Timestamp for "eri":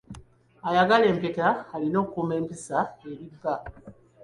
3.09-3.25